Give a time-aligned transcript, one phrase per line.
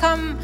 [0.00, 0.38] welcome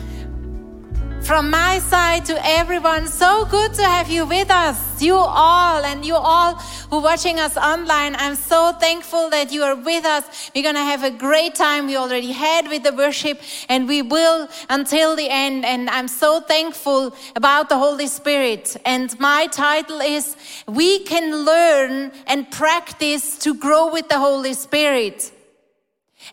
[1.22, 3.06] from my side to everyone.
[3.06, 6.54] So good to have you with us, you all, and you all
[6.90, 8.16] who are watching us online.
[8.16, 10.50] I'm so thankful that you are with us.
[10.54, 11.86] We're going to have a great time.
[11.86, 15.64] We already had with the worship, and we will until the end.
[15.64, 18.76] And I'm so thankful about the Holy Spirit.
[18.84, 20.36] And my title is
[20.68, 25.32] We Can Learn and Practice to Grow with the Holy Spirit.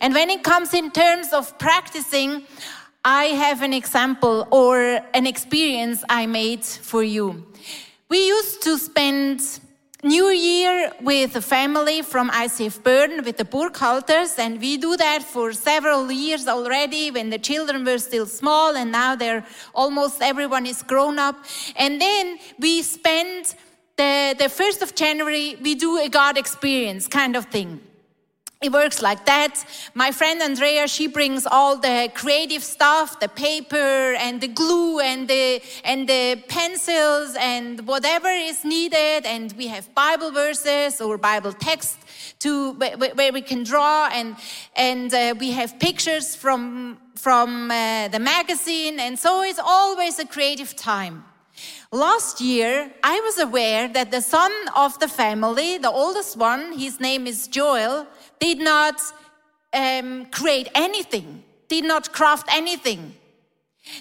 [0.01, 2.43] And when it comes in terms of practicing,
[3.05, 4.79] I have an example or
[5.13, 7.45] an experience I made for you.
[8.07, 9.41] We used to spend
[10.03, 15.21] New Year with a family from ICF Bern with the Burkhalters, and we do that
[15.21, 20.65] for several years already when the children were still small, and now they're almost everyone
[20.65, 21.35] is grown up.
[21.75, 23.55] And then we spend
[23.97, 27.81] the, the 1st of January, we do a God experience kind of thing
[28.63, 29.65] it works like that.
[29.93, 35.27] My friend Andrea, she brings all the creative stuff, the paper and the glue and
[35.27, 39.25] the and the pencils and whatever is needed.
[39.25, 41.97] And we have Bible verses or Bible text
[42.39, 44.37] to where we can draw and
[44.77, 48.97] and uh, we have pictures from from uh, the magazine.
[48.99, 51.25] And so it's always a creative time.
[51.91, 56.99] Last year, I was aware that the son of the family, the oldest one, his
[56.99, 58.07] name is Joel
[58.39, 59.01] did not
[59.73, 63.15] um, create anything, did not craft anything.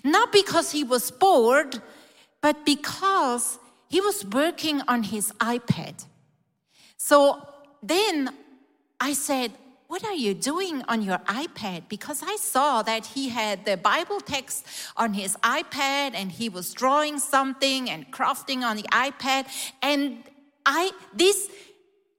[0.04, 1.82] Not because he was bored,
[2.40, 6.04] but because he was working on his iPad.
[6.96, 7.46] So
[7.82, 8.30] then
[9.00, 9.52] I said,
[9.88, 11.88] What are you doing on your iPad?
[11.88, 14.66] Because I saw that he had the Bible text
[14.96, 19.46] on his iPad and he was drawing something and crafting on the iPad.
[19.82, 20.24] And
[20.64, 21.50] I, this,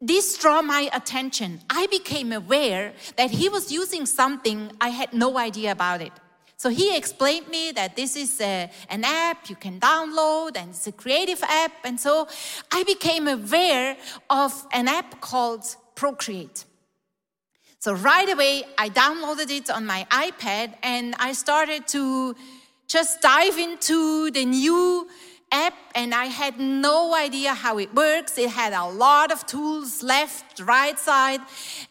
[0.06, 1.62] this drew my attention.
[1.70, 6.12] I became aware that he was using something I had no idea about it.
[6.58, 10.88] So he explained me that this is a, an app you can download and it's
[10.88, 11.72] a creative app.
[11.84, 12.28] And so
[12.72, 13.96] I became aware
[14.30, 15.64] of an app called
[15.96, 16.66] Procreate.
[17.80, 22.36] So right away, I downloaded it on my iPad and I started to
[22.88, 25.08] just dive into the new
[25.54, 28.38] app and I had no idea how it works.
[28.38, 31.42] It had a lot of tools, left, right side,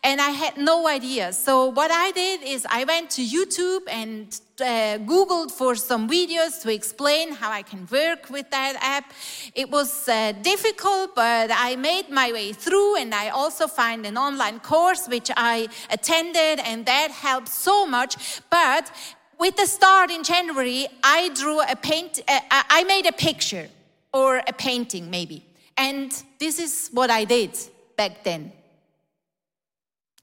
[0.03, 1.33] and I had no idea.
[1.33, 4.27] So what I did is I went to YouTube and
[4.61, 9.13] uh, Googled for some videos to explain how I can work with that app.
[9.55, 14.17] It was uh, difficult, but I made my way through, and I also find an
[14.19, 18.43] online course which I attended, and that helped so much.
[18.51, 18.91] But
[19.39, 23.69] with the start in January, I drew a paint, uh, I made a picture
[24.13, 25.45] or a painting maybe.
[25.77, 27.59] And this is what I did
[27.97, 28.53] back then.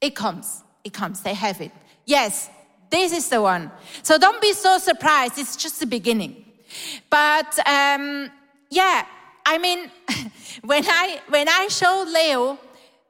[0.00, 1.72] It comes, it comes, they have it.
[2.06, 2.48] Yes,
[2.90, 3.70] this is the one.
[4.02, 6.44] So don't be so surprised, it's just the beginning.
[7.08, 8.30] But um,
[8.70, 9.04] yeah,
[9.44, 9.90] I mean,
[10.64, 12.58] when I when I showed Leo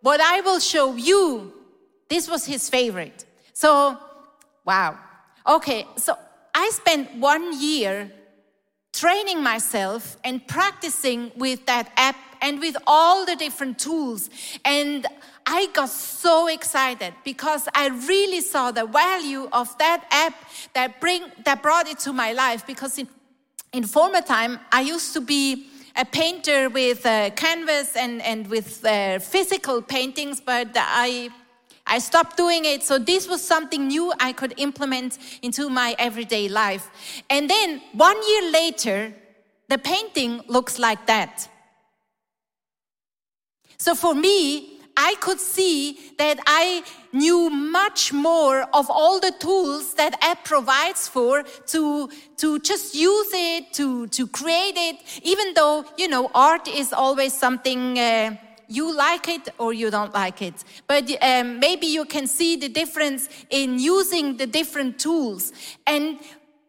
[0.00, 1.52] what I will show you,
[2.08, 3.24] this was his favorite.
[3.52, 3.98] So,
[4.64, 4.98] wow.
[5.46, 6.16] Okay, so
[6.54, 8.10] I spent one year
[8.92, 14.30] training myself and practicing with that app and with all the different tools.
[14.64, 15.06] And
[15.46, 20.34] I got so excited because I really saw the value of that app
[20.74, 22.66] that bring that brought it to my life.
[22.66, 23.08] Because in,
[23.72, 28.84] in former time, I used to be a painter with uh, canvas and, and with
[28.84, 31.30] uh, physical paintings, but I
[31.90, 32.84] I stopped doing it.
[32.84, 36.88] So this was something new I could implement into my everyday life.
[37.28, 39.12] And then one year later,
[39.68, 41.48] the painting looks like that.
[43.76, 49.94] So for me, I could see that I knew much more of all the tools
[49.94, 55.84] that app provides for to, to just use it, to, to create it, even though,
[55.96, 58.36] you know, art is always something uh,
[58.70, 60.54] you like it or you don't like it.
[60.86, 65.52] But um, maybe you can see the difference in using the different tools.
[65.86, 66.20] And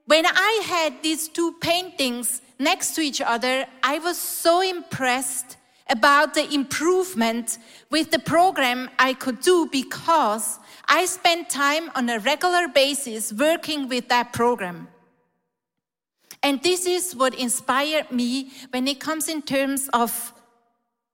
[0.06, 5.58] when I had these two paintings next to each other, I was so impressed
[5.90, 7.60] about the improvement
[7.90, 13.88] with the program I could do because I spent time on a regular basis working
[13.88, 14.88] with that program.
[16.44, 20.34] And this is what inspired me when it comes in terms of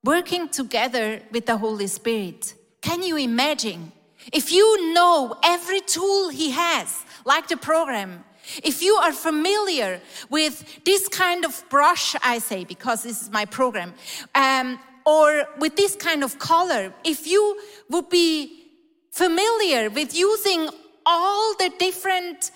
[0.07, 2.53] working together with the Holy Spirit.
[2.81, 3.91] Can you imagine?
[4.31, 8.23] If you know every tool He has, like the program,
[8.63, 9.99] if you are familiar
[10.29, 10.55] with
[10.85, 13.93] this kind of brush, I say, because this is my program,
[14.33, 17.59] um, or with this kind of color, if you
[17.89, 18.63] would be
[19.11, 20.69] familiar with using
[21.05, 22.51] all the different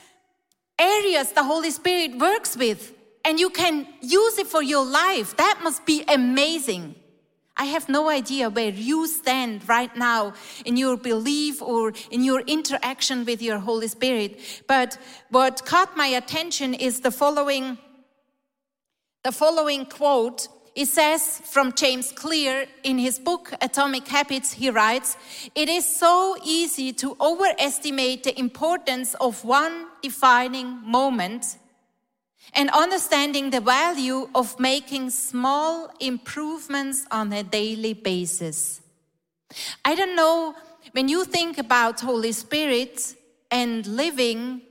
[0.80, 2.94] areas the Holy Spirit works with
[3.26, 5.36] and you can use it for your life.
[5.36, 6.96] That must be amazing.
[7.58, 10.34] I have no idea where you stand right now
[10.66, 14.40] in your belief or in your interaction with your Holy Spirit.
[14.68, 14.98] But
[15.30, 17.78] what caught my attention is the following,
[19.24, 20.48] the following quote.
[20.74, 25.18] It says from James Clear in his book Atomic Habits, he writes,
[25.54, 31.58] It is so easy to overestimate the importance of one defining moment
[32.54, 38.82] and understanding the value of making small improvements on a daily basis.
[39.86, 40.56] I don't know
[40.92, 43.16] when you think about Holy Spirit
[43.50, 44.62] and living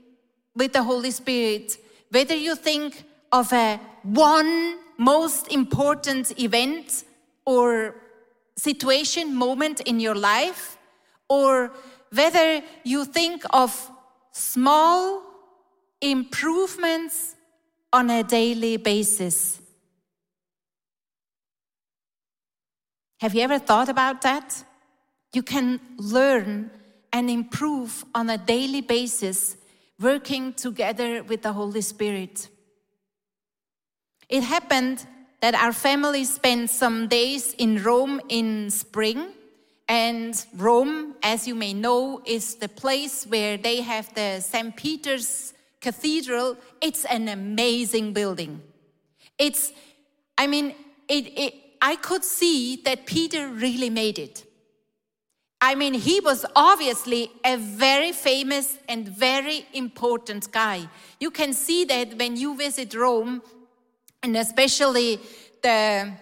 [0.54, 1.78] with the Holy Spirit,
[2.10, 7.04] whether you think of a one most important event
[7.46, 7.94] or
[8.56, 10.76] situation, moment in your life,
[11.28, 11.72] or
[12.12, 13.90] whether you think of
[14.32, 15.22] small
[16.00, 17.36] improvements
[17.92, 19.60] on a daily basis.
[23.20, 24.64] Have you ever thought about that?
[25.32, 26.70] You can learn
[27.12, 29.56] and improve on a daily basis
[30.00, 32.48] working together with the Holy Spirit.
[34.28, 35.04] It happened
[35.40, 39.32] that our family spent some days in Rome in spring.
[39.88, 44.76] And Rome, as you may know, is the place where they have the St.
[44.76, 48.60] Peter's Cathedral, it's an amazing building.
[49.38, 49.72] It's,
[50.36, 50.74] I mean,
[51.08, 54.44] it, it, I could see that Peter really made it.
[55.62, 60.88] I mean, he was obviously a very famous and very important guy.
[61.18, 63.42] You can see that when you visit Rome,
[64.22, 65.20] and especially
[65.62, 66.12] the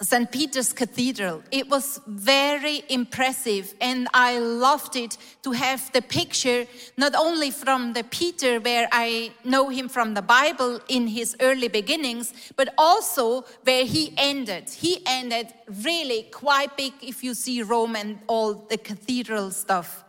[0.00, 0.30] St.
[0.30, 1.42] Peter's Cathedral.
[1.50, 6.66] It was very impressive, and I loved it to have the picture
[6.96, 11.66] not only from the Peter, where I know him from the Bible in his early
[11.66, 14.70] beginnings, but also where he ended.
[14.70, 15.52] He ended
[15.82, 20.04] really quite big if you see Rome and all the cathedral stuff.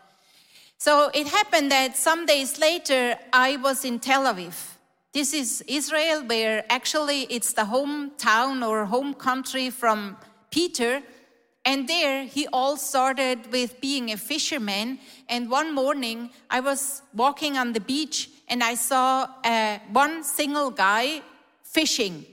[0.77, 4.53] So it happened that some days later, I was in Tel Aviv
[5.13, 10.17] this is Israel, where actually it's the hometown or home country from
[10.51, 11.01] Peter.
[11.65, 14.99] And there he all started with being a fisherman.
[15.27, 20.71] And one morning I was walking on the beach and I saw uh, one single
[20.71, 21.21] guy
[21.63, 22.25] fishing.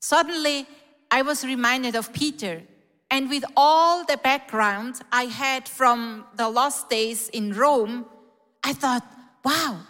[0.00, 0.66] Suddenly
[1.10, 2.62] I was reminded of Peter.
[3.10, 8.06] And with all the background I had from the last days in Rome,
[8.64, 9.04] I thought,
[9.44, 9.80] wow,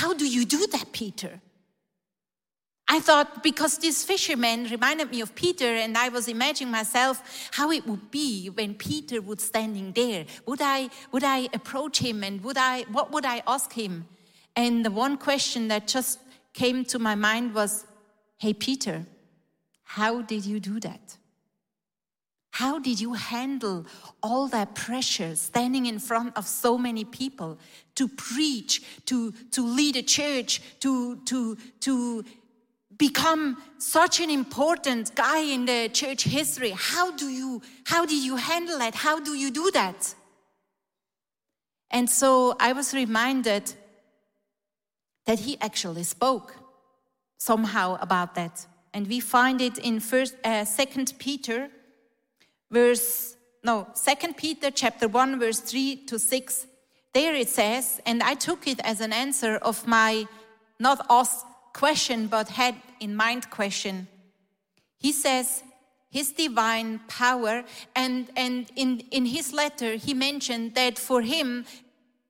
[0.00, 1.40] how do you do that, Peter?
[2.88, 7.70] I thought because this fisherman reminded me of Peter, and I was imagining myself how
[7.70, 10.26] it would be when Peter would standing there.
[10.46, 14.08] Would I would I approach him and would I what would I ask him?
[14.56, 16.18] And the one question that just
[16.54, 17.86] came to my mind was,
[18.36, 19.06] Hey Peter,
[19.84, 21.16] how did you do that?
[22.54, 23.84] How did you handle
[24.22, 27.58] all that pressure standing in front of so many people
[27.96, 32.24] to preach, to, to lead a church, to, to, to
[32.96, 36.70] become such an important guy in the church history?
[36.70, 38.94] How do you, how did you handle that?
[38.94, 40.14] How do you do that?
[41.90, 43.74] And so I was reminded
[45.26, 46.54] that he actually spoke
[47.36, 48.64] somehow about that.
[48.92, 51.68] And we find it in first, uh, Second Peter
[52.74, 56.66] verse, no, Second Peter chapter 1, verse 3 to 6.
[57.14, 60.26] There it says, and I took it as an answer of my
[60.80, 64.08] not asked question, but had in mind question.
[64.98, 65.62] He says,
[66.10, 67.64] his divine power,
[67.94, 71.64] and, and in, in his letter, he mentioned that for him,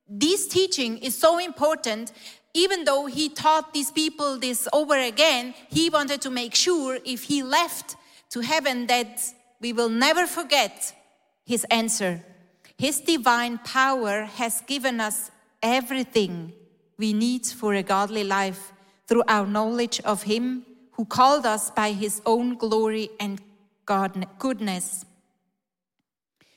[0.08, 2.12] this teaching is so important.
[2.52, 7.24] Even though he taught these people this over again, he wanted to make sure if
[7.24, 7.96] he left
[8.30, 9.20] to heaven that
[9.64, 10.94] we will never forget
[11.46, 12.22] his answer.
[12.76, 15.30] His divine power has given us
[15.62, 16.52] everything
[16.98, 18.74] we need for a godly life
[19.06, 23.40] through our knowledge of him who called us by his own glory and
[23.86, 25.06] goodness.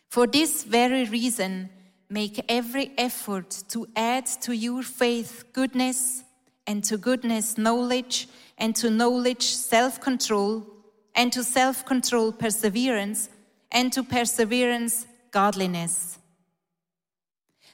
[0.09, 1.69] For this very reason,
[2.09, 6.25] make every effort to add to your faith goodness,
[6.69, 10.76] and to goodness knowledge, and to knowledge self control
[11.17, 13.29] and to self control, perseverance,
[13.71, 16.19] and to perseverance, godliness.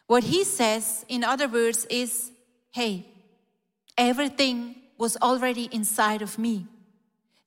[0.08, 2.32] What he says, in other words, is
[2.72, 3.06] hey,
[3.98, 6.66] everything was already inside of me.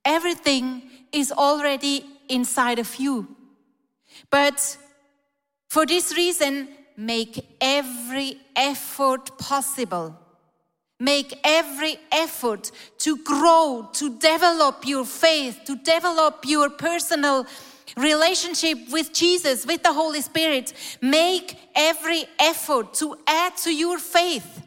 [0.05, 3.26] Everything is already inside of you.
[4.31, 4.76] But
[5.69, 10.17] for this reason, make every effort possible.
[10.99, 17.47] Make every effort to grow, to develop your faith, to develop your personal
[17.97, 20.73] relationship with Jesus, with the Holy Spirit.
[21.03, 24.62] Make every effort to add to your faith.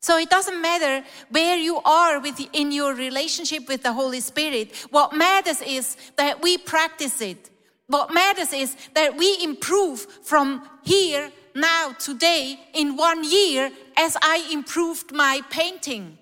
[0.00, 4.76] So it doesn't matter where you are with, in your relationship with the Holy Spirit.
[4.90, 7.50] What matters is that we practice it.
[7.88, 14.48] What matters is that we improve from here, now, today, in one year, as I
[14.52, 16.18] improved my painting.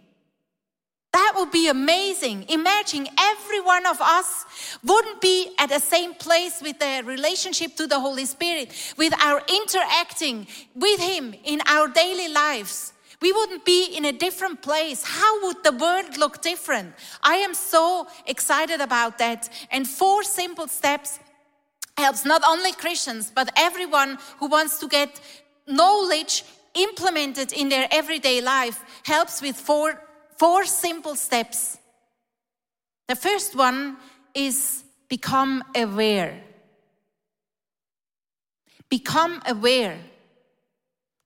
[1.13, 2.47] That would be amazing.
[2.49, 4.45] Imagine every one of us
[4.83, 9.43] wouldn't be at the same place with the relationship to the Holy Spirit, with our
[9.49, 15.03] interacting with Him in our daily lives we wouldn't be in a different place.
[15.03, 16.95] How would the world look different?
[17.23, 19.49] I am so excited about that.
[19.71, 21.19] And four simple steps
[21.97, 25.21] helps not only Christians, but everyone who wants to get
[25.67, 30.01] knowledge implemented in their everyday life helps with four,
[30.37, 31.79] four simple steps.
[33.07, 33.97] The first one
[34.35, 36.43] is become aware.
[38.89, 39.99] Become aware.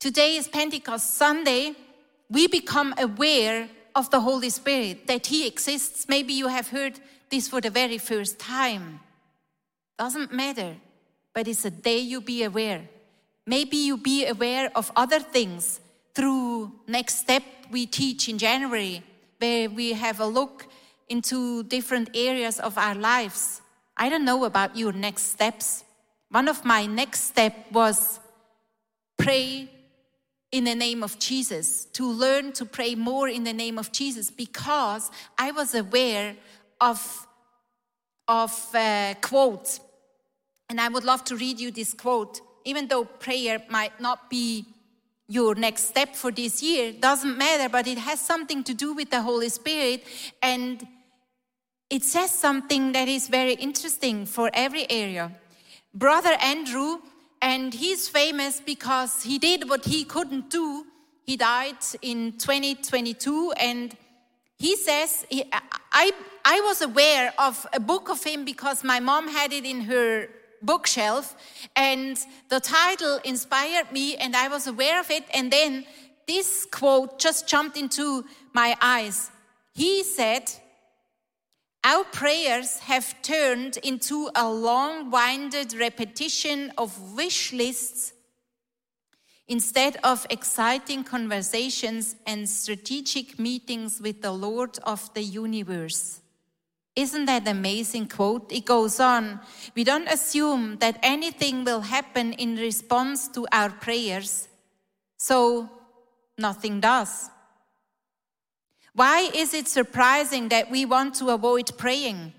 [0.00, 1.74] Today is Pentecost Sunday.
[2.30, 6.08] We become aware of the Holy Spirit, that He exists.
[6.08, 9.00] Maybe you have heard this for the very first time.
[9.98, 10.76] Doesn't matter,
[11.34, 12.88] but it's a day you be aware.
[13.46, 15.80] Maybe you be aware of other things
[16.14, 19.02] through next step we teach in January,
[19.38, 20.66] where we have a look
[21.08, 23.60] into different areas of our lives.
[23.96, 25.84] I don't know about your next steps.
[26.30, 28.20] One of my next step was
[29.16, 29.70] pray
[30.52, 34.30] in the name of Jesus, to learn to pray more in the name of Jesus,
[34.30, 36.36] because I was aware
[36.80, 37.26] of,
[38.26, 39.80] of uh, quotes.
[40.68, 42.40] And I would love to read you this quote.
[42.64, 44.66] Even though prayer might not be
[45.26, 49.10] your next step for this year, doesn't matter, but it has something to do with
[49.10, 50.04] the Holy Spirit.
[50.42, 50.86] And
[51.90, 55.32] it says something that is very interesting for every area.
[55.94, 56.98] Brother Andrew
[57.40, 60.84] and he's famous because he did what he couldn't do.
[61.24, 63.94] He died in 2022, and
[64.56, 65.26] he says,
[65.92, 66.12] I,
[66.44, 70.28] I was aware of a book of him because my mom had it in her
[70.62, 71.36] bookshelf,
[71.76, 75.24] and the title inspired me, and I was aware of it.
[75.34, 75.86] And then
[76.26, 79.30] this quote just jumped into my eyes.
[79.74, 80.50] He said,
[81.84, 88.12] our prayers have turned into a long winded repetition of wish lists
[89.46, 96.20] instead of exciting conversations and strategic meetings with the Lord of the universe.
[96.98, 98.50] Isn't that an amazing quote?
[98.50, 99.38] It goes on.
[99.76, 104.48] We don't assume that anything will happen in response to our prayers,
[105.16, 105.70] so
[106.36, 107.30] nothing does.
[108.94, 112.32] Why is it surprising that we want to avoid praying?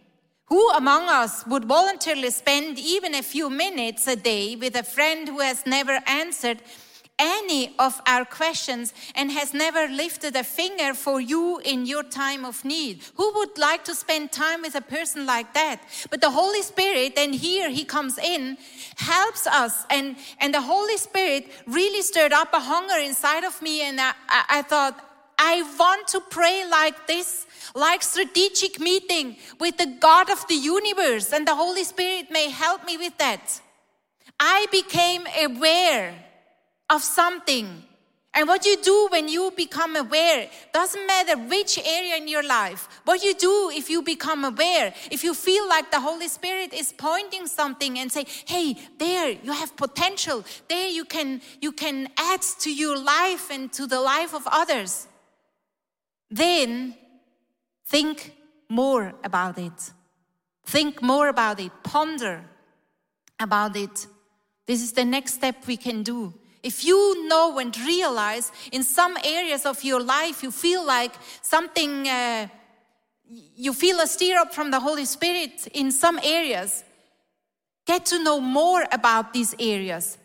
[0.48, 5.30] Who among us would voluntarily spend even a few minutes a day with a friend
[5.30, 6.62] who has never answered
[7.20, 12.46] any of our questions and has never lifted a finger for you in your time
[12.46, 13.04] of need?
[13.16, 15.82] Who would like to spend time with a person like that?
[16.10, 18.58] But the Holy Spirit, and here he comes in,
[18.96, 19.86] helps us.
[19.90, 23.82] And, and the Holy Spirit really stirred up a hunger inside of me.
[23.82, 25.06] And I, I thought,
[25.38, 27.46] I want to pray like this,
[27.76, 32.86] like strategic meeting with the God of the universe, and the Holy Spirit may help
[32.86, 33.62] me with that.
[34.40, 36.14] I became aware
[36.90, 37.84] of something.
[38.34, 42.88] And what you do when you become aware doesn't matter which area in your life.
[43.04, 46.94] What you do if you become aware, if you feel like the Holy Spirit is
[46.94, 50.46] pointing something and say, "Hey, there you have potential.
[50.68, 55.08] There you can you can add to your life and to the life of others."
[56.30, 56.96] then
[57.86, 58.36] think
[58.70, 59.92] more about it.
[60.66, 61.72] Think more about it.
[61.84, 62.46] Ponder
[63.40, 64.06] about it.
[64.68, 66.34] This is the next step we can do.
[66.62, 72.08] If you know and realize in some areas of your life you feel like something,
[72.08, 72.48] uh,
[73.56, 76.84] you feel a stir up from the Holy Spirit in some areas,
[77.86, 80.18] get to know more about these areas.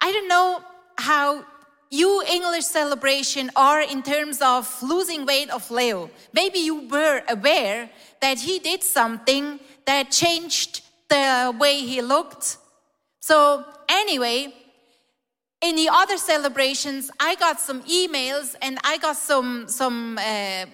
[0.00, 0.62] I don't know
[0.96, 1.44] how
[1.90, 6.10] you English celebration are in terms of losing weight of Leo.
[6.32, 7.90] Maybe you were aware
[8.20, 12.58] that he did something that changed the way he looked.
[13.20, 14.52] So, anyway,
[15.64, 20.66] in the other celebrations, I got some emails and I got some, some uh,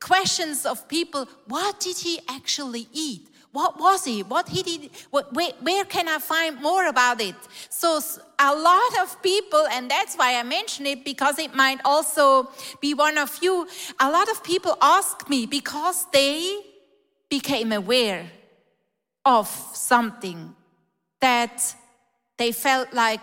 [0.00, 3.28] questions of people what did he actually eat?
[3.52, 4.22] What was he?
[4.22, 4.90] What he did?
[5.10, 7.34] What, where, where can I find more about it?
[7.68, 8.00] So
[8.38, 12.94] a lot of people, and that's why I mention it because it might also be
[12.94, 13.68] one of you.
[14.00, 16.60] A lot of people ask me because they
[17.28, 18.30] became aware
[19.24, 20.54] of something
[21.20, 21.74] that
[22.38, 23.20] they felt like,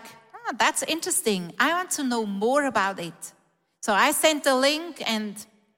[0.50, 1.52] oh, that's interesting.
[1.58, 3.32] I want to know more about it.
[3.80, 5.34] So I sent a link, and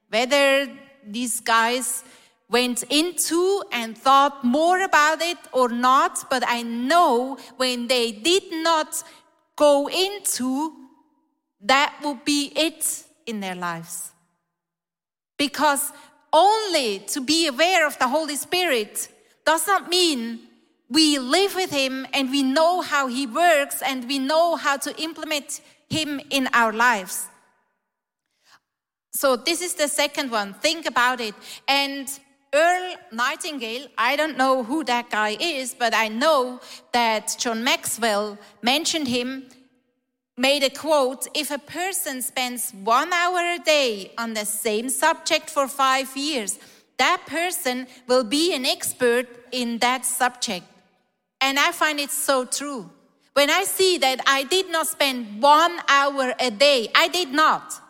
[0.09, 0.67] whether
[1.05, 2.03] these guys
[2.49, 8.43] went into and thought more about it or not, but I know when they did
[8.51, 9.03] not
[9.55, 10.73] go into,
[11.61, 14.11] that would be it in their lives.
[15.37, 15.91] Because
[16.31, 19.07] only to be aware of the Holy Spirit
[19.45, 20.39] does not mean
[20.89, 24.95] we live with Him and we know how He works and we know how to
[25.01, 27.27] implement Him in our lives.
[29.15, 30.53] So, this is the second one.
[30.55, 31.35] Think about it.
[31.67, 32.07] And
[32.53, 36.61] Earl Nightingale, I don't know who that guy is, but I know
[36.91, 39.49] that John Maxwell mentioned him,
[40.37, 45.49] made a quote If a person spends one hour a day on the same subject
[45.49, 46.59] for five years,
[46.97, 50.65] that person will be an expert in that subject.
[51.43, 52.89] And I find it so true.
[53.33, 57.81] When I see that I did not spend one hour a day, I did not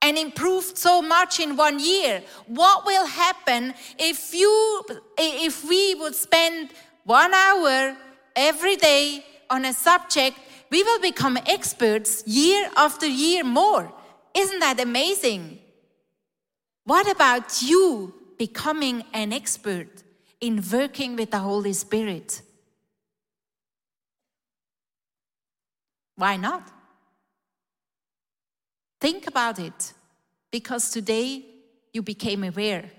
[0.00, 2.22] and improved so much in one year.
[2.46, 4.84] What will happen if you
[5.18, 6.70] if we would spend
[7.02, 7.96] one hour
[8.36, 10.38] every day on a subject?
[10.70, 13.92] We will become experts year after year more.
[14.36, 15.58] Isn't that amazing?
[16.84, 20.04] What about you becoming an expert
[20.40, 22.42] in working with the Holy Spirit?
[26.18, 26.68] Why not?
[29.00, 29.92] Think about it,
[30.50, 31.44] because today
[31.92, 32.90] you became aware.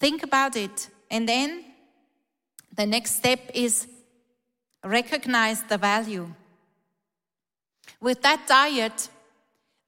[0.00, 1.64] Think about it, and then
[2.74, 3.86] the next step is
[4.82, 6.34] recognize the value.
[8.00, 9.08] With that diet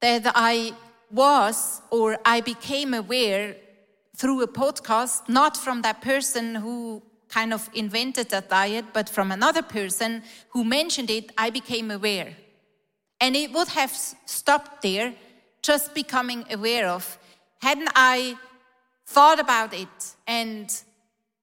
[0.00, 0.72] that I
[1.10, 3.56] was or I became aware
[4.16, 9.30] through a podcast, not from that person who kind of invented that diet, but from
[9.32, 12.36] another person who mentioned it, I became aware.
[13.20, 13.92] And it would have
[14.26, 15.14] stopped there,
[15.62, 17.18] just becoming aware of,
[17.60, 18.36] hadn't I
[19.06, 20.72] thought about it and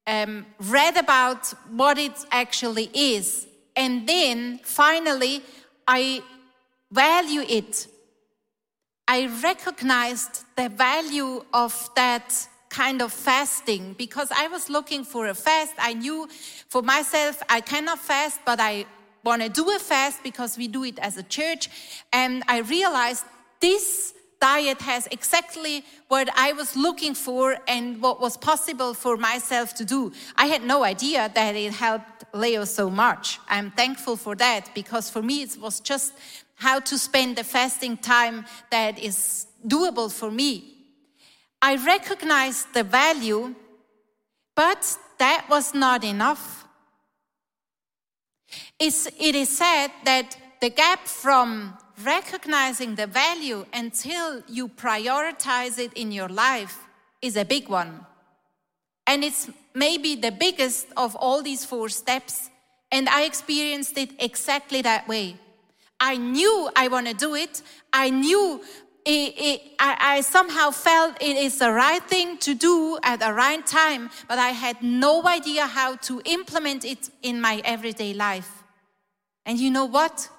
[0.08, 3.46] um, read about what it actually is.
[3.76, 5.44] And then finally,
[5.88, 6.24] I
[6.92, 7.88] value it.
[9.08, 12.48] I recognized the value of that
[12.78, 15.74] kind of fasting because I was looking for a fast.
[15.80, 16.28] I knew
[16.70, 18.86] for myself I cannot fast, but I
[19.24, 21.70] want to do a fast because we do it as a church.
[22.14, 23.26] And I realized
[23.60, 29.74] this diet has exactly what I was looking for and what was possible for myself
[29.80, 30.12] to do.
[30.36, 33.40] I had no idea that it helped Leo so much.
[33.50, 36.14] I'm thankful for that because for me it was just
[36.54, 40.77] how to spend the fasting time that is doable for me.
[41.62, 43.56] I recognized the value,
[44.56, 46.68] but that was not enough.
[48.80, 55.94] It's, it is said that the gap from recognizing the value until you prioritize it
[55.94, 56.88] in your life
[57.22, 58.06] is a big one.
[59.08, 62.50] And it's maybe the biggest of all these four steps.
[62.92, 65.38] And I experienced it exactly that way.
[66.00, 67.62] I knew I want to do it.
[67.92, 68.62] I knew
[69.08, 73.32] it, it, I, I somehow felt it is the right thing to do at the
[73.32, 78.52] right time, but I had no idea how to implement it in my everyday life.
[79.46, 80.30] And you know what?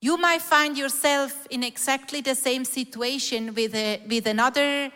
[0.00, 4.90] You might find yourself in exactly the same situation with, a, with another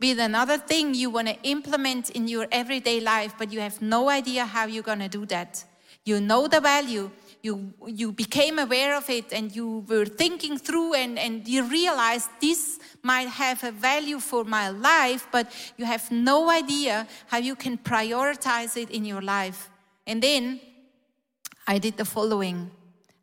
[0.00, 4.08] with another thing you want to implement in your everyday life, but you have no
[4.08, 5.64] idea how you're going to do that.
[6.04, 7.10] You know the value,
[7.42, 12.28] you, you became aware of it, and you were thinking through, and, and you realized
[12.40, 17.54] this might have a value for my life, but you have no idea how you
[17.54, 19.70] can prioritize it in your life.
[20.06, 20.60] And then
[21.66, 22.70] I did the following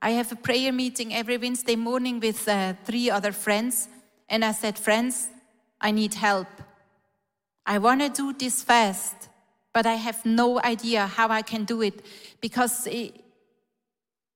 [0.01, 3.88] I have a prayer meeting every Wednesday morning with uh, three other friends,
[4.30, 5.30] and I said, Friends,
[5.82, 6.47] I need help.
[7.65, 9.30] I want to do this fast,
[9.73, 12.06] but I have no idea how I can do it
[12.39, 13.24] because it,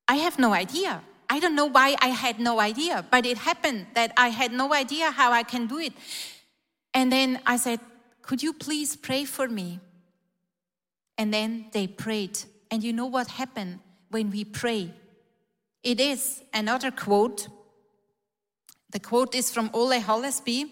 [0.10, 1.04] I have no idea.
[1.30, 4.74] I don't know why I had no idea, but it happened that I had no
[4.74, 5.94] idea how I can do it.
[6.96, 7.80] And then I said,
[8.24, 9.80] Could you please pray for me?
[11.16, 12.40] And then they prayed.
[12.72, 14.92] And you know what happened when we pray?
[15.84, 17.48] It is another quote.
[18.90, 20.72] The quote is from Ole Hallesby.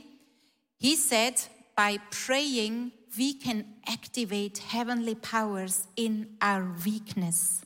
[0.78, 1.39] He said,
[1.76, 7.62] By praying we can activate heavenly powers in our weakness.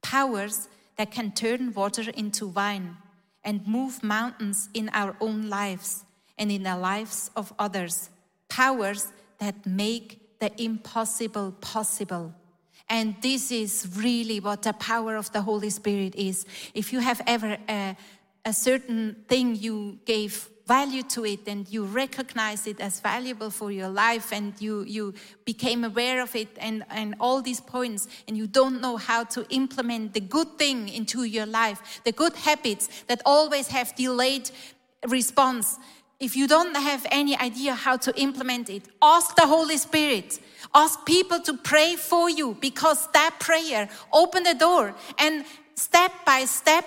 [0.00, 2.96] Powers that can turn water into wine
[3.44, 6.04] and move mountains in our own lives
[6.38, 8.10] and in the lives of others.
[8.48, 12.34] Powers that make the impossible possible.
[12.88, 16.46] And this is really what the power of the Holy Spirit is.
[16.74, 17.96] If you have ever a,
[18.44, 23.70] a certain thing you gave value to it and you recognize it as valuable for
[23.70, 28.36] your life and you, you became aware of it and, and all these points and
[28.36, 32.88] you don't know how to implement the good thing into your life, the good habits
[33.06, 34.50] that always have delayed
[35.06, 35.78] response.
[36.18, 40.40] If you don't have any idea how to implement it, ask the Holy Spirit.
[40.74, 45.44] Ask people to pray for you because that prayer open the door and
[45.76, 46.86] step by step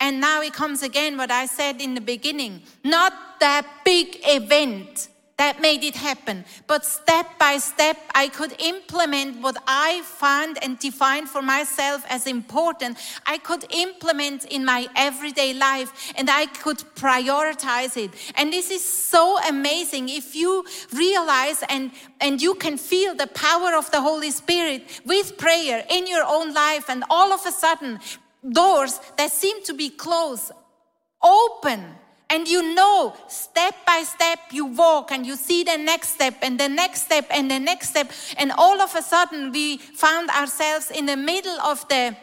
[0.00, 2.62] and now it comes again what I said in the beginning.
[2.84, 9.42] Not that big event that made it happen, but step by step, I could implement
[9.42, 12.96] what I found and defined for myself as important.
[13.26, 18.12] I could implement in my everyday life and I could prioritize it.
[18.36, 20.08] And this is so amazing.
[20.08, 25.36] If you realize and, and you can feel the power of the Holy Spirit with
[25.36, 28.00] prayer in your own life, and all of a sudden,
[28.52, 30.52] doors that seem to be closed
[31.22, 31.84] open
[32.28, 36.58] and you know step by step you walk and you see the next step and
[36.58, 38.10] the next step and the next step.
[38.36, 42.16] And all of a sudden we found ourselves in the middle of the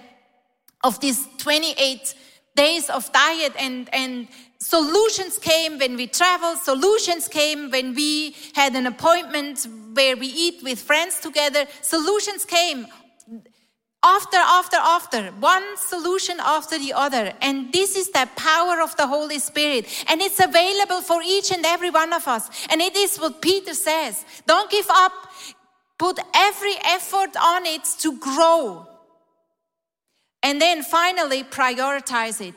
[0.83, 2.15] of these 28
[2.55, 4.27] days of diet and and
[4.59, 10.61] solutions came when we traveled solutions came when we had an appointment where we eat
[10.63, 12.85] with friends together solutions came
[14.03, 17.33] after, after, after, one solution after the other.
[17.41, 19.87] And this is the power of the Holy Spirit.
[20.09, 22.49] And it's available for each and every one of us.
[22.69, 24.25] And it is what Peter says.
[24.45, 25.13] Don't give up.
[25.97, 28.87] Put every effort on it to grow.
[30.41, 32.55] And then finally, prioritize it.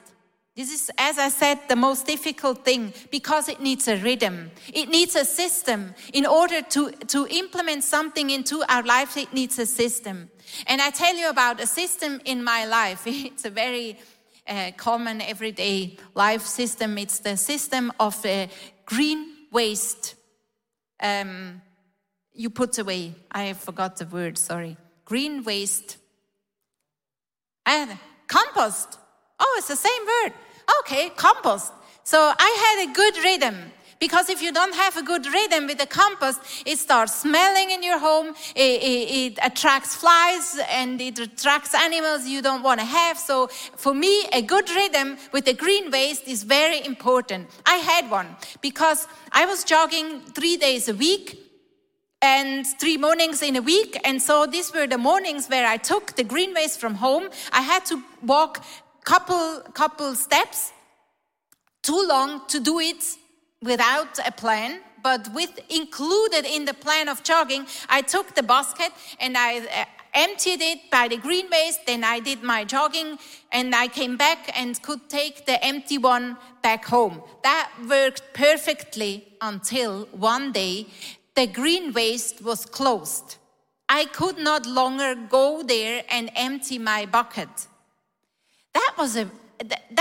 [0.56, 4.50] This is, as I said, the most difficult thing because it needs a rhythm.
[4.72, 5.94] It needs a system.
[6.14, 10.30] In order to, to implement something into our life, it needs a system.
[10.66, 13.06] And I tell you about a system in my life.
[13.06, 13.98] It's a very
[14.48, 16.98] uh, common everyday life system.
[16.98, 18.46] It's the system of uh,
[18.85, 20.14] green waste.
[21.00, 21.62] Um,
[22.32, 23.14] you put away.
[23.30, 24.76] I forgot the word, sorry.
[25.04, 25.98] Green waste.
[27.64, 28.98] And compost.
[29.38, 30.32] Oh, it's the same word
[30.80, 31.72] okay, compost.
[32.04, 33.72] So I had a good rhythm.
[33.98, 37.82] Because if you don't have a good rhythm with the compost, it starts smelling in
[37.82, 42.87] your home, it, it, it, attracts flies and it attracts animals you don't want to
[42.87, 43.18] have.
[43.18, 47.48] So for me, a good rhythm with the green waste is very important.
[47.64, 51.38] I had one because I was jogging three days a week
[52.20, 53.98] and three mornings in a week.
[54.04, 57.28] And so these were the mornings where I took the green waste from home.
[57.52, 58.64] I had to walk
[59.04, 60.72] couple couple steps
[61.80, 63.04] too long to do it
[63.66, 68.92] without a plan but with included in the plan of jogging i took the basket
[69.20, 73.18] and i uh, emptied it by the green waste then i did my jogging
[73.52, 77.22] and i came back and could take the empty one back home.
[77.44, 79.90] That worked perfectly until
[80.31, 80.87] one day
[81.38, 83.37] the green waste was closed.
[83.88, 87.55] I could not longer go there and empty my bucket.
[88.79, 89.26] That was a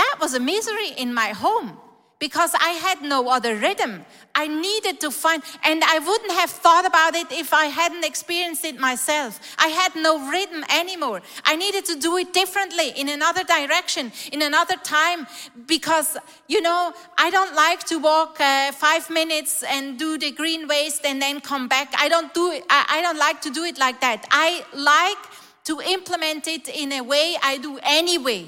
[0.00, 1.70] that was a misery in my home
[2.18, 4.04] because I had no other rhythm.
[4.34, 8.64] I needed to find, and I wouldn't have thought about it if I hadn't experienced
[8.64, 9.38] it myself.
[9.58, 11.20] I had no rhythm anymore.
[11.44, 15.26] I needed to do it differently in another direction, in another time,
[15.66, 16.16] because,
[16.48, 21.04] you know, I don't like to walk uh, five minutes and do the green waste
[21.04, 21.94] and then come back.
[21.98, 24.26] I don't do it, I, I don't like to do it like that.
[24.30, 25.18] I like
[25.64, 28.46] to implement it in a way I do anyway.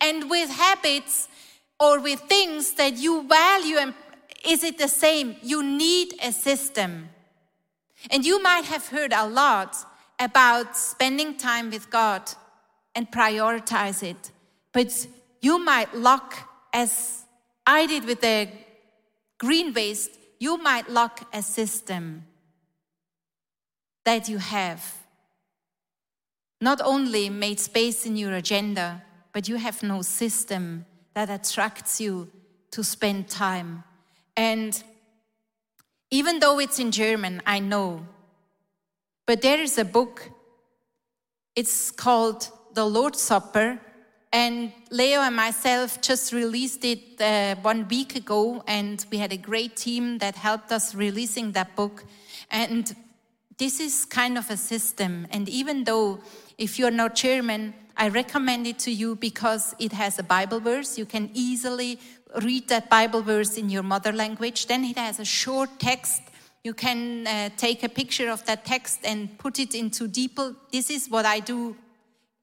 [0.00, 1.28] And with habits
[1.82, 3.92] or with things that you value, and
[4.46, 5.34] is it the same?
[5.42, 7.08] You need a system.
[8.08, 9.76] And you might have heard a lot
[10.20, 12.22] about spending time with God
[12.94, 14.30] and prioritize it.
[14.72, 15.08] But
[15.40, 17.24] you might lock, as
[17.66, 18.48] I did with the
[19.38, 22.26] green waste, you might lock a system
[24.04, 24.98] that you have.
[26.60, 32.30] Not only made space in your agenda, but you have no system that attracts you
[32.70, 33.84] to spend time.
[34.36, 34.82] And
[36.10, 38.06] even though it's in German, I know,
[39.26, 40.30] but there is a book,
[41.54, 43.78] it's called The Lord's Supper.
[44.34, 49.36] And Leo and myself just released it uh, one week ago, and we had a
[49.36, 52.04] great team that helped us releasing that book.
[52.50, 52.96] And
[53.58, 55.26] this is kind of a system.
[55.30, 56.20] And even though
[56.56, 60.98] if you're not German, I recommend it to you because it has a Bible verse.
[60.98, 62.00] You can easily
[62.42, 64.66] read that Bible verse in your mother language.
[64.66, 66.20] Then it has a short text.
[66.64, 70.56] You can uh, take a picture of that text and put it into DeepL.
[70.72, 71.76] This is what I do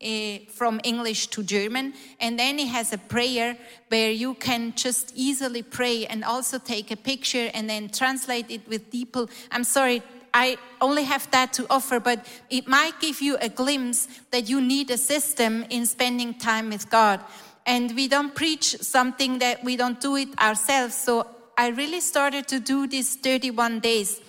[0.02, 1.94] uh, from English to German.
[2.22, 3.58] And then it has a prayer
[3.90, 8.66] where you can just easily pray and also take a picture and then translate it
[8.70, 9.30] with DeepL.
[9.52, 14.08] I'm sorry, I only have that to offer, but it might give you a glimpse
[14.32, 17.20] that you need a system in spending time with God.
[17.66, 20.96] And we don't preach something that we don't do it ourselves.
[20.96, 24.22] So I really started to do these 31 days.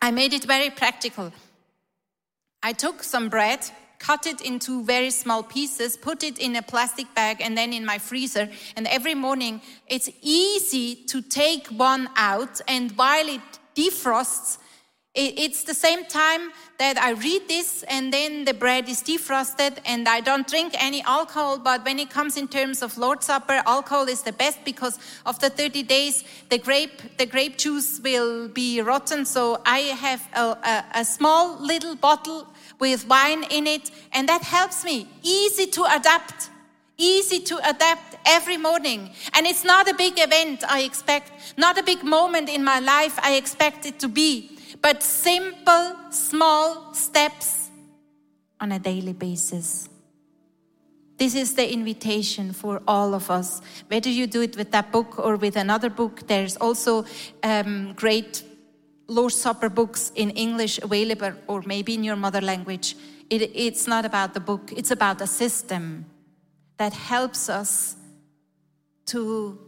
[0.00, 1.32] I made it very practical.
[2.62, 3.60] I took some bread,
[3.98, 7.86] cut it into very small pieces, put it in a plastic bag, and then in
[7.86, 8.48] my freezer.
[8.76, 12.60] And every morning, it's easy to take one out.
[12.68, 13.40] And while it
[13.74, 14.58] defrosts,
[15.14, 20.08] it's the same time that I read this and then the bread is defrosted and
[20.08, 21.58] I don't drink any alcohol.
[21.58, 25.50] But when it comes in terms of Lord's Supper, alcohol is the best because after
[25.50, 29.26] 30 days, the grape, the grape juice will be rotten.
[29.26, 32.48] So I have a, a, a small little bottle
[32.78, 35.08] with wine in it and that helps me.
[35.22, 36.48] Easy to adapt.
[36.96, 39.10] Easy to adapt every morning.
[39.34, 43.18] And it's not a big event, I expect, not a big moment in my life,
[43.22, 47.70] I expect it to be but simple, small steps
[48.60, 49.88] on a daily basis.
[51.16, 53.60] This is the invitation for all of us.
[53.86, 57.04] Whether you do it with that book or with another book, there's also
[57.44, 58.42] um, great
[59.06, 62.96] Lord's Supper books in English available, or maybe in your mother language.
[63.30, 66.06] It, it's not about the book, it's about a system
[66.78, 67.96] that helps us
[69.06, 69.58] to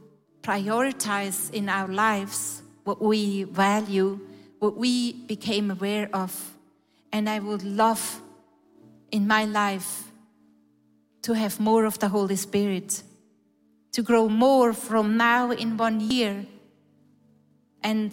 [0.42, 4.18] prioritize in our lives what we value
[4.64, 6.32] what we became aware of.
[7.12, 8.22] And I would love
[9.10, 10.04] in my life
[11.20, 13.02] to have more of the Holy Spirit,
[13.92, 16.46] to grow more from now in one year
[17.82, 18.12] and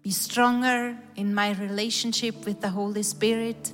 [0.00, 3.72] be stronger in my relationship with the Holy Spirit,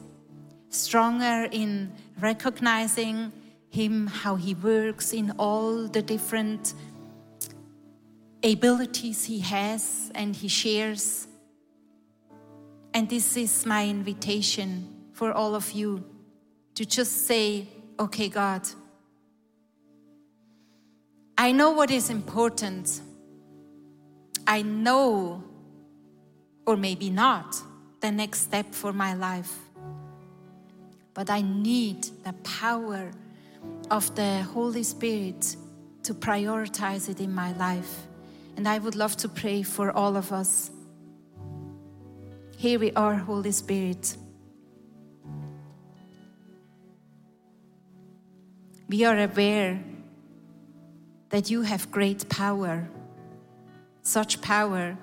[0.71, 3.31] stronger in recognizing
[3.69, 6.73] Him, how He works in all the different
[8.43, 11.29] abilities He has and He shares
[12.95, 16.05] and this is my invitation for all of you
[16.77, 17.67] to just say,
[17.99, 18.63] okay, God,
[21.37, 23.01] I know what is important.
[24.47, 25.43] I know,
[26.67, 27.57] or maybe not,
[28.01, 29.53] the next step for my life.
[31.15, 33.11] But I need the power
[33.91, 35.57] of the Holy Spirit
[36.05, 38.07] to prioritize it in my life.
[38.57, 40.71] And I would love to pray for all of us
[42.65, 44.17] here we are, Holy Spirit.
[48.89, 49.85] We are aware
[51.29, 52.89] that you have great power,
[54.01, 54.97] such power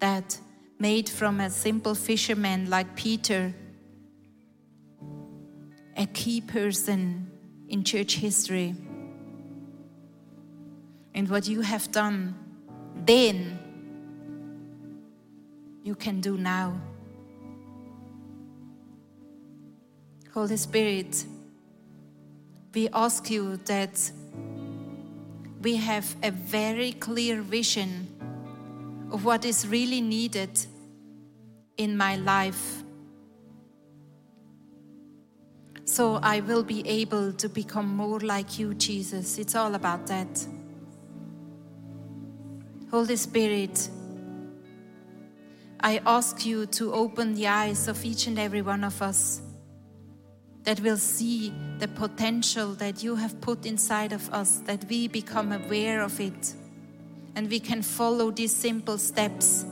[0.00, 0.38] that
[0.78, 3.54] made from a simple fisherman like Peter
[5.96, 7.30] a key person
[7.70, 8.74] in church history.
[11.14, 12.34] And what you have done
[13.06, 13.61] then
[15.82, 16.80] you can do now.
[20.32, 21.24] Holy Spirit,
[22.74, 24.10] we ask you that
[25.60, 28.08] we have a very clear vision
[29.12, 30.66] of what is really needed
[31.76, 32.82] in my life.
[35.84, 39.38] So I will be able to become more like you, Jesus.
[39.38, 40.46] It's all about that.
[42.90, 43.90] Holy Spirit,
[45.82, 49.42] I ask you to open the eyes of each and every one of us
[50.62, 55.50] that will see the potential that you have put inside of us, that we become
[55.50, 56.54] aware of it
[57.34, 59.64] and we can follow these simple steps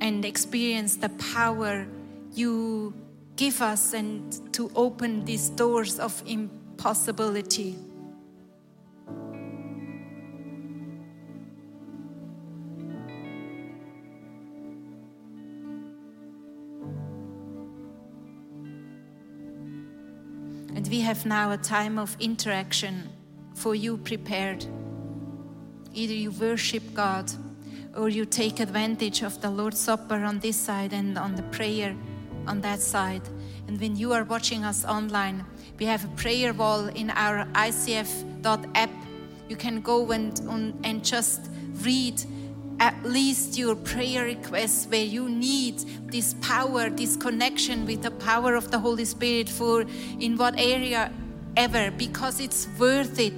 [0.00, 1.86] and experience the power
[2.34, 2.92] you
[3.36, 7.78] give us and to open these doors of impossibility.
[21.12, 23.06] Have now a time of interaction
[23.54, 24.64] for you prepared.
[25.92, 27.30] Either you worship God
[27.94, 31.94] or you take advantage of the Lord's Supper on this side and on the prayer
[32.46, 33.20] on that side.
[33.68, 35.44] And when you are watching us online,
[35.78, 38.90] we have a prayer wall in our ICF.app.
[39.50, 40.40] You can go and,
[40.82, 41.50] and just
[41.82, 42.22] read
[42.82, 45.78] at least your prayer requests where you need
[46.10, 49.84] this power, this connection with the power of the Holy Spirit for
[50.18, 51.12] in what area
[51.56, 53.34] ever, because it's worth it.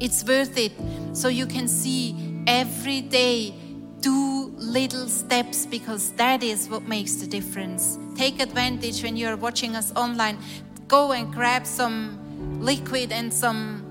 [0.00, 0.72] It's worth it.
[1.12, 3.52] So you can see every day
[4.00, 7.98] do little steps because that is what makes the difference.
[8.16, 10.38] Take advantage when you are watching us online.
[10.86, 12.18] Go and grab some
[12.62, 13.87] liquid and some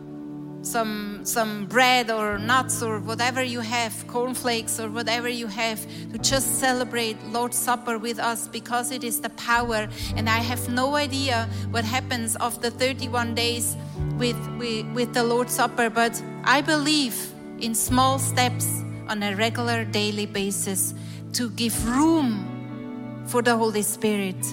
[0.61, 6.17] some some bread or nuts or whatever you have, cornflakes or whatever you have to
[6.17, 9.87] just celebrate Lord's Supper with us because it is the power.
[10.15, 13.75] And I have no idea what happens after 31 days
[14.17, 17.15] with, with, with the Lord's Supper, but I believe
[17.59, 20.93] in small steps on a regular daily basis
[21.33, 24.43] to give room for the Holy Spirit.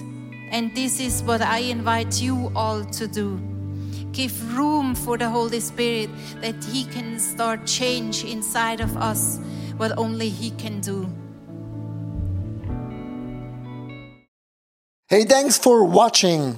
[0.51, 3.54] And this is what I invite you all to do.
[4.15, 9.39] Give room for the Holy Spirit that He can start change inside of us,
[9.75, 11.11] what only He can do.
[15.09, 16.57] Hey, thanks for watching.